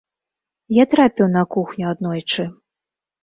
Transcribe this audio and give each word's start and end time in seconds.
Я 0.81 0.85
трапіў 0.93 1.29
на 1.35 1.43
кухню 1.55 1.85
аднойчы. 1.91 2.43